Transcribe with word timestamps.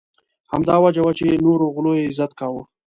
همدا 0.51 0.75
وجه 0.83 1.01
وه 1.03 1.13
چې 1.19 1.25
نورو 1.45 1.65
غلو 1.75 1.91
یې 1.99 2.05
عزت 2.09 2.31
کاوه. 2.39 2.63